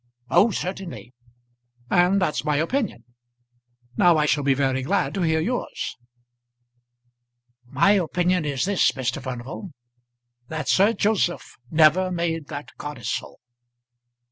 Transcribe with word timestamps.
"Oh, 0.31 0.49
certainly!" 0.49 1.13
"And 1.91 2.19
that's 2.19 2.43
my 2.43 2.55
opinion. 2.55 3.03
Now 3.97 4.17
I 4.17 4.25
shall 4.25 4.43
be 4.43 4.55
very 4.55 4.81
glad 4.81 5.13
to 5.13 5.21
hear 5.21 5.39
yours." 5.39 5.95
"My 7.67 7.91
opinion 7.91 8.43
is 8.43 8.65
this, 8.65 8.93
Mr. 8.93 9.21
Furnival, 9.21 9.73
that 10.47 10.67
Sir 10.67 10.93
Joseph 10.93 11.55
never 11.69 12.09
made 12.11 12.47
that 12.47 12.75
codicil." 12.79 13.37